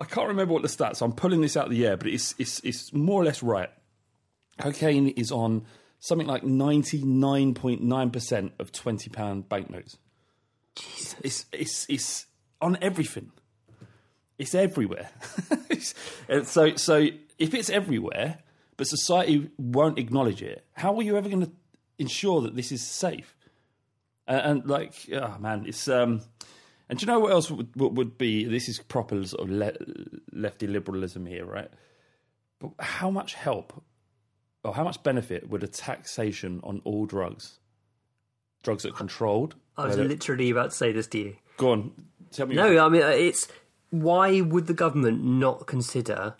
I 0.00 0.04
can't 0.04 0.28
remember 0.28 0.52
what 0.54 0.62
the 0.62 0.68
stats. 0.68 1.02
I'm 1.02 1.12
pulling 1.12 1.40
this 1.40 1.56
out 1.56 1.66
of 1.66 1.70
the 1.70 1.86
air, 1.86 1.96
but 1.96 2.06
it's 2.08 2.34
it's 2.38 2.60
it's 2.60 2.92
more 2.92 3.20
or 3.20 3.24
less 3.24 3.42
right. 3.42 3.70
Cocaine 4.58 5.08
is 5.08 5.32
on 5.32 5.64
something 5.98 6.26
like 6.26 6.42
99.9 6.42 8.12
percent 8.12 8.52
of 8.58 8.72
twenty 8.72 9.10
pound 9.10 9.48
banknotes. 9.48 9.98
Jesus. 10.76 11.16
It's 11.22 11.46
it's 11.52 11.86
it's 11.88 12.26
on 12.60 12.78
everything. 12.80 13.32
It's 14.38 14.54
everywhere. 14.54 15.10
It's- 15.70 15.94
so, 16.48 16.76
so 16.76 17.08
if 17.38 17.54
it's 17.54 17.68
everywhere, 17.70 18.38
but 18.76 18.86
society 18.86 19.50
won't 19.58 19.98
acknowledge 19.98 20.42
it, 20.42 20.64
how 20.74 20.94
are 20.96 21.02
you 21.02 21.16
ever 21.16 21.28
going 21.28 21.46
to 21.46 21.52
ensure 21.98 22.40
that 22.42 22.54
this 22.54 22.70
is 22.70 22.86
safe? 22.86 23.36
And, 24.28 24.40
and 24.60 24.66
like, 24.70 24.94
oh 25.12 25.36
man, 25.40 25.64
it's 25.66 25.88
um. 25.88 26.20
And 26.92 26.98
do 26.98 27.06
you 27.06 27.10
know 27.10 27.20
what 27.20 27.32
else 27.32 27.50
would, 27.50 27.74
would, 27.74 28.18
be? 28.18 28.44
This 28.44 28.68
is 28.68 28.78
proper 28.80 29.24
sort 29.24 29.44
of 29.44 29.50
le- 29.50 29.72
lefty 30.30 30.66
liberalism 30.66 31.24
here, 31.24 31.46
right? 31.46 31.70
But 32.60 32.72
how 32.80 33.10
much 33.10 33.32
help 33.32 33.82
or 34.62 34.74
how 34.74 34.84
much 34.84 35.02
benefit 35.02 35.48
would 35.48 35.62
a 35.62 35.68
taxation 35.68 36.60
on 36.62 36.82
all 36.84 37.06
drugs, 37.06 37.60
drugs 38.62 38.82
that 38.82 38.90
are 38.90 38.96
controlled? 38.96 39.54
I 39.78 39.86
was 39.86 39.96
literally 39.96 40.50
about 40.50 40.72
to 40.72 40.76
say 40.76 40.92
this 40.92 41.06
to 41.06 41.18
you. 41.18 41.36
Go 41.56 41.72
on, 41.72 41.92
tell 42.30 42.46
me. 42.46 42.56
No, 42.56 42.84
I 42.84 42.90
mean 42.90 43.00
uh, 43.00 43.06
it's 43.06 43.48
why 43.88 44.42
would 44.42 44.66
the 44.66 44.74
government 44.74 45.24
not 45.24 45.66
consider 45.66 46.36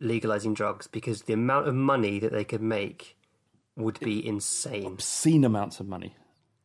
legalizing 0.00 0.54
drugs? 0.54 0.86
Because 0.86 1.24
the 1.24 1.34
amount 1.34 1.68
of 1.68 1.74
money 1.74 2.18
that 2.20 2.32
they 2.32 2.44
could 2.44 2.62
make 2.62 3.18
would 3.76 4.00
be 4.00 4.26
insane. 4.26 4.86
obscene 4.86 5.44
amounts 5.44 5.78
of 5.78 5.86
money. 5.86 6.16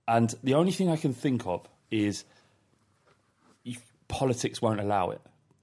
And 0.08 0.34
the 0.42 0.54
only 0.54 0.72
thing 0.72 0.90
I 0.90 0.96
can 0.96 1.14
think 1.14 1.46
of 1.46 1.68
is 1.92 2.24
politics 4.20 4.62
won't 4.62 4.80
allow 4.80 5.10
it. 5.12 5.22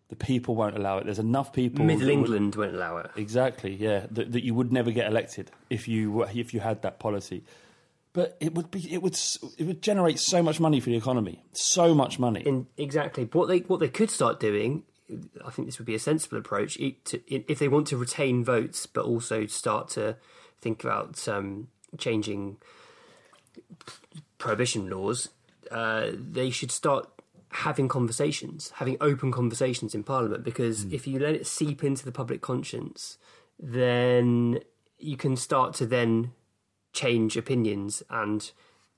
The 0.08 0.16
people 0.16 0.54
won't 0.54 0.76
allow 0.76 0.98
it. 0.98 1.04
There's 1.06 1.18
enough 1.18 1.52
people. 1.52 1.84
Middle 1.84 2.00
that 2.00 2.06
would- 2.06 2.12
England 2.12 2.54
won't 2.56 2.74
allow 2.74 2.98
it. 2.98 3.10
exactly, 3.16 3.74
yeah. 3.74 4.00
That, 4.10 4.32
that 4.32 4.44
you 4.44 4.52
would 4.54 4.70
never 4.72 4.90
get 4.90 5.06
elected 5.12 5.50
if 5.70 5.88
you 5.88 6.12
were- 6.12 6.28
if 6.34 6.52
you 6.54 6.60
had 6.60 6.82
that 6.82 6.98
policy. 6.98 7.44
But 8.12 8.36
it 8.40 8.54
would 8.54 8.70
be 8.70 8.80
it 8.92 9.00
would 9.02 9.16
it 9.56 9.64
would 9.68 9.80
generate 9.80 10.18
so 10.18 10.42
much 10.42 10.60
money 10.60 10.80
for 10.80 10.90
the 10.90 10.96
economy, 10.96 11.42
so 11.52 11.94
much 11.94 12.18
money. 12.18 12.42
In, 12.50 12.66
exactly. 12.76 13.24
What 13.32 13.46
they 13.48 13.60
what 13.60 13.80
they 13.80 13.88
could 13.88 14.10
start 14.10 14.38
doing, 14.38 14.82
I 15.46 15.50
think 15.50 15.66
this 15.66 15.78
would 15.78 15.86
be 15.86 15.94
a 15.94 15.98
sensible 16.10 16.36
approach. 16.36 16.74
To, 16.76 17.14
if 17.52 17.58
they 17.58 17.68
want 17.68 17.86
to 17.86 17.96
retain 17.96 18.44
votes, 18.44 18.84
but 18.86 19.06
also 19.06 19.46
start 19.46 19.88
to 19.96 20.16
think 20.60 20.84
about 20.84 21.26
um, 21.26 21.68
changing 21.96 22.58
prohibition 24.36 24.90
laws, 24.90 25.30
uh, 25.70 26.08
they 26.12 26.50
should 26.50 26.70
start 26.70 27.08
having 27.52 27.88
conversations, 27.88 28.72
having 28.76 28.96
open 29.00 29.30
conversations 29.30 29.94
in 29.94 30.02
Parliament. 30.02 30.44
Because 30.44 30.84
if 30.92 31.06
you 31.06 31.18
let 31.18 31.34
it 31.34 31.46
seep 31.46 31.84
into 31.84 32.04
the 32.04 32.12
public 32.12 32.40
conscience, 32.40 33.18
then 33.58 34.60
you 34.98 35.16
can 35.16 35.36
start 35.36 35.74
to 35.74 35.86
then 35.86 36.32
change 36.92 37.36
opinions 37.36 38.02
and 38.10 38.50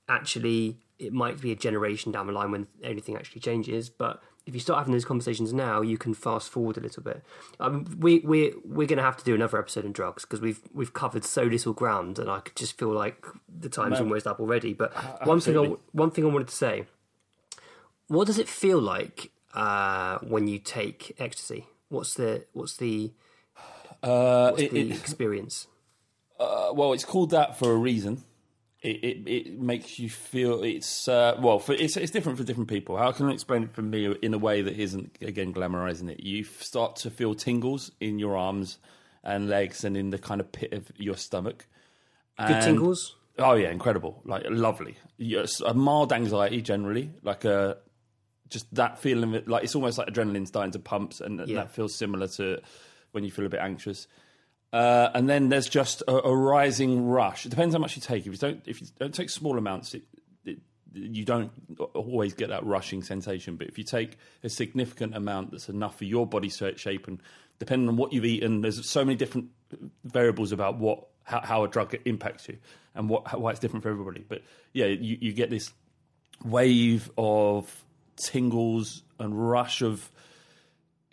actually 0.09 0.77
it 0.99 1.13
might 1.13 1.39
be 1.41 1.51
a 1.51 1.55
generation 1.55 2.11
down 2.11 2.27
the 2.27 2.33
line 2.33 2.51
when 2.51 2.67
anything 2.83 3.15
actually 3.15 3.39
changes 3.39 3.89
but 3.89 4.21
if 4.45 4.53
you 4.53 4.59
start 4.59 4.77
having 4.77 4.93
those 4.93 5.05
conversations 5.05 5.53
now, 5.53 5.81
you 5.81 5.97
can 5.97 6.13
fast 6.13 6.49
forward 6.49 6.77
a 6.77 6.79
little 6.79 7.01
bit. 7.01 7.23
Um, 7.59 7.85
we 7.99 8.19
we 8.19 8.53
we're 8.63 8.85
going 8.87 8.97
to 8.97 9.03
have 9.03 9.17
to 9.17 9.25
do 9.25 9.33
another 9.33 9.57
episode 9.57 9.85
on 9.85 9.91
drugs 9.91 10.23
because 10.23 10.39
we've 10.39 10.61
we've 10.71 10.93
covered 10.93 11.25
so 11.25 11.43
little 11.43 11.73
ground, 11.73 12.19
and 12.19 12.29
I 12.29 12.41
could 12.41 12.55
just 12.55 12.77
feel 12.77 12.89
like 12.91 13.25
the 13.49 13.69
time's 13.69 13.93
No. 13.99 14.05
almost 14.05 14.27
up 14.27 14.39
already. 14.39 14.73
But 14.73 14.93
one 15.25 15.39
thing 15.39 15.57
I, 15.57 15.75
one 15.93 16.11
thing 16.11 16.25
I 16.25 16.27
wanted 16.27 16.49
to 16.49 16.55
say: 16.55 16.85
what 18.07 18.27
does 18.27 18.37
it 18.39 18.47
feel 18.47 18.79
like 18.79 19.31
uh, 19.53 20.19
when 20.19 20.47
you 20.47 20.59
take 20.59 21.15
ecstasy? 21.19 21.65
What's 21.89 22.13
the 22.15 22.45
what's 22.53 22.77
the 22.77 23.13
Uh, 24.03 24.49
what's 24.51 24.63
it- 24.63 24.71
the 24.71 24.79
it- 24.81 24.91
experience? 25.03 25.67
Uh, 26.39 26.71
well, 26.73 26.91
it's 26.93 27.05
called 27.05 27.29
that 27.31 27.57
for 27.57 27.71
a 27.71 27.75
reason. 27.77 28.23
It 28.81 29.03
it, 29.03 29.27
it 29.27 29.59
makes 29.59 29.97
you 29.97 30.09
feel 30.09 30.61
it's 30.63 31.07
uh, 31.07 31.35
well, 31.39 31.59
for, 31.59 31.73
it's 31.73 31.95
it's 31.97 32.11
different 32.11 32.37
for 32.37 32.43
different 32.43 32.69
people. 32.69 32.97
How 32.97 33.11
can 33.11 33.27
I 33.29 33.31
explain 33.31 33.63
it 33.63 33.73
for 33.73 33.81
me 33.81 34.13
in 34.21 34.33
a 34.33 34.37
way 34.37 34.61
that 34.61 34.77
isn't 34.77 35.17
again 35.21 35.53
glamorizing 35.53 36.09
it? 36.09 36.19
You 36.19 36.43
start 36.43 36.97
to 36.97 37.09
feel 37.09 37.33
tingles 37.35 37.91
in 37.99 38.19
your 38.19 38.35
arms 38.37 38.77
and 39.23 39.47
legs 39.49 39.83
and 39.85 39.95
in 39.97 40.09
the 40.11 40.19
kind 40.19 40.39
of 40.41 40.51
pit 40.51 40.73
of 40.73 40.91
your 40.97 41.15
stomach. 41.15 41.65
Good 42.37 42.61
tingles. 42.61 43.15
Oh 43.39 43.53
yeah, 43.55 43.71
incredible! 43.71 44.21
Like 44.25 44.43
lovely. 44.49 44.97
Yes, 45.17 45.61
a 45.61 45.73
mild 45.73 46.11
anxiety 46.13 46.61
generally, 46.61 47.11
like 47.23 47.43
a 47.45 47.77
just 48.49 48.73
that 48.75 48.99
feeling 48.99 49.29
of 49.29 49.35
it. 49.35 49.47
Like 49.47 49.63
it's 49.63 49.75
almost 49.75 49.97
like 49.97 50.07
adrenaline 50.07 50.47
starting 50.47 50.71
to 50.73 50.79
pump, 50.79 51.13
and 51.21 51.39
Yeah. 51.47 51.55
that 51.55 51.71
feels 51.71 51.95
similar 51.95 52.27
to 52.29 52.61
when 53.11 53.23
you 53.23 53.31
feel 53.31 53.45
a 53.45 53.49
bit 53.49 53.59
anxious. 53.61 54.07
Uh, 54.73 55.09
and 55.13 55.29
then 55.29 55.49
there's 55.49 55.69
just 55.69 56.01
a, 56.07 56.27
a 56.27 56.35
rising 56.35 57.05
rush. 57.07 57.45
It 57.45 57.49
depends 57.49 57.73
how 57.73 57.79
much 57.79 57.95
you 57.95 58.01
take. 58.01 58.25
If 58.25 58.33
you 58.33 58.37
don't, 58.37 58.61
if 58.67 58.81
you 58.81 58.87
don't 58.99 59.13
take 59.13 59.29
small 59.29 59.57
amounts, 59.57 59.93
it, 59.93 60.03
it, 60.43 60.57
you 60.93 61.23
don't 61.23 61.51
always 61.93 62.33
get 62.33 62.49
that 62.49 62.65
rushing 62.65 63.01
sensation. 63.01 63.55
But 63.55 63.67
if 63.67 63.77
you 63.77 63.83
take 63.85 64.17
a 64.43 64.49
significant 64.49 65.15
amount 65.15 65.51
that's 65.51 65.69
enough 65.69 65.97
for 65.97 66.03
your 66.03 66.27
body 66.27 66.49
shape, 66.49 67.07
and 67.07 67.21
depending 67.57 67.87
on 67.87 67.95
what 67.95 68.11
you've 68.11 68.25
eaten, 68.25 68.61
there's 68.61 68.85
so 68.89 69.05
many 69.05 69.15
different 69.15 69.47
variables 70.03 70.51
about 70.51 70.77
what 70.77 71.07
how, 71.23 71.39
how 71.41 71.63
a 71.63 71.67
drug 71.69 71.95
impacts 72.05 72.47
you 72.49 72.57
and 72.95 73.07
what 73.09 73.27
how, 73.27 73.39
why 73.39 73.51
it's 73.51 73.59
different 73.59 73.83
for 73.83 73.89
everybody. 73.89 74.25
But 74.27 74.41
yeah, 74.73 74.87
you, 74.87 75.17
you 75.21 75.31
get 75.31 75.49
this 75.49 75.71
wave 76.43 77.09
of 77.17 77.84
tingles 78.15 79.03
and 79.19 79.49
rush 79.49 79.81
of 79.81 80.11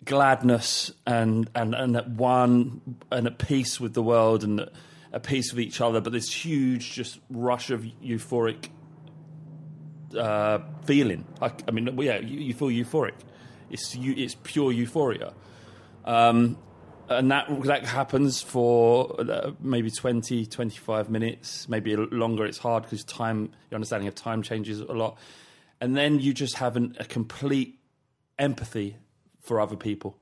gladness 0.05 0.91
and 1.05 1.49
and 1.55 1.73
and 1.73 1.95
at 1.95 2.09
one 2.09 2.81
and 3.11 3.27
at 3.27 3.37
peace 3.37 3.79
with 3.79 3.93
the 3.93 4.03
world 4.03 4.43
and 4.43 4.69
at 5.13 5.23
peace 5.23 5.53
with 5.53 5.59
each 5.61 5.79
other 5.79 6.01
but 6.01 6.11
this 6.11 6.31
huge 6.31 6.91
just 6.91 7.19
rush 7.29 7.69
of 7.69 7.85
euphoric 8.03 8.69
uh 10.17 10.59
feeling. 10.85 11.25
Like 11.39 11.63
i 11.67 11.71
mean 11.71 11.97
yeah 12.01 12.19
you, 12.19 12.39
you 12.39 12.53
feel 12.53 12.69
euphoric. 12.69 13.15
It's 13.69 13.95
you 13.95 14.13
it's 14.17 14.35
pure 14.43 14.71
euphoria. 14.71 15.33
Um 16.05 16.57
and 17.09 17.31
that 17.31 17.47
that 17.63 17.85
happens 17.85 18.41
for 18.41 19.19
uh, 19.19 19.51
maybe 19.59 19.89
20 19.91 20.45
25 20.45 21.09
minutes 21.09 21.69
maybe 21.69 21.95
longer. 21.95 22.45
It's 22.45 22.57
hard 22.57 22.83
because 22.83 23.03
time 23.03 23.51
your 23.69 23.77
understanding 23.77 24.07
of 24.07 24.15
time 24.15 24.41
changes 24.41 24.79
a 24.79 24.85
lot 24.85 25.17
and 25.83 25.97
then 25.97 26.17
you 26.17 26.33
just 26.33 26.55
have 26.55 26.77
an, 26.77 26.95
a 26.97 27.03
complete 27.03 27.77
empathy 28.39 28.95
for 29.41 29.59
other 29.59 29.75
people 29.75 30.17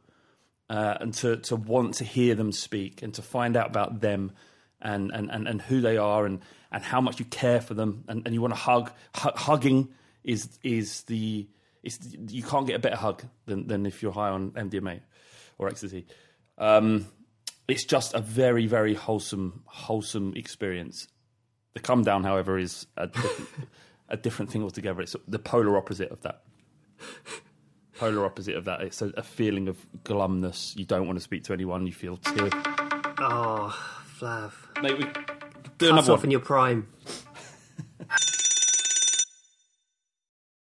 uh, 0.72 0.98
and 1.00 1.14
to, 1.14 1.38
to 1.38 1.56
want 1.56 1.94
to 1.94 2.04
hear 2.04 2.34
them 2.34 2.52
speak 2.52 3.04
and 3.04 3.14
to 3.14 3.22
find 3.22 3.56
out 3.56 3.68
about 3.68 4.02
them 4.02 4.32
and, 4.82 5.12
and, 5.12 5.30
and, 5.30 5.48
and 5.48 5.62
who 5.62 5.80
they 5.80 5.98
are 5.98 6.26
and, 6.26 6.40
and 6.72 6.84
how 6.84 7.00
much 7.00 7.20
you 7.20 7.26
care 7.26 7.62
for 7.62 7.76
them 7.76 8.04
and, 8.08 8.24
and 8.26 8.34
you 8.34 8.42
want 8.42 8.56
to 8.56 8.60
hug. 8.60 8.92
Hu- 9.22 9.36
hugging 9.36 9.90
is 10.24 10.50
is 10.64 11.04
the 11.04 11.48
it's, 11.84 12.00
you 12.30 12.42
can't 12.42 12.66
get 12.66 12.78
a 12.78 12.80
better 12.80 12.96
hug 12.96 13.24
than, 13.46 13.68
than 13.68 13.86
if 13.86 14.02
you're 14.02 14.12
high 14.12 14.30
on 14.30 14.52
MDMA 14.52 15.02
or 15.60 15.68
ecstasy. 15.68 16.08
Um, 16.58 17.06
it's 17.68 17.86
just 17.86 18.16
a 18.16 18.20
very 18.20 18.66
very 18.66 18.96
wholesome 18.96 19.62
wholesome 19.66 20.34
experience. 20.36 21.08
The 21.76 21.82
come 21.82 22.04
down, 22.04 22.24
however, 22.24 22.58
is 22.58 22.88
a 22.98 23.12
a 24.12 24.18
different 24.18 24.52
thing 24.52 24.62
altogether. 24.64 25.02
It's 25.02 25.16
the 25.28 25.40
polar 25.40 25.78
opposite 25.78 26.12
of 26.12 26.22
that 26.22 26.42
polar 28.02 28.26
opposite 28.26 28.56
of 28.56 28.66
that. 28.66 28.82
It's 28.82 29.02
a, 29.02 29.10
a 29.16 29.24
feeling 29.24 29.68
of 29.68 29.78
glumness. 30.04 30.76
You 30.76 30.86
don't 30.86 31.06
want 31.06 31.18
to 31.18 31.24
speak 31.24 31.44
to 31.46 31.54
anyone. 31.54 31.86
You 31.86 31.94
feel 31.94 32.20
ah, 32.26 32.32
tear. 32.34 32.50
Oh, 33.20 33.80
Flav. 34.20 34.54
Mate, 34.82 34.98
we 34.98 35.04
do 35.04 35.12
Cut 35.78 35.90
another 35.90 36.14
off 36.14 36.20
one. 36.20 36.26
in 36.26 36.32
your 36.32 36.40
prime. 36.40 36.88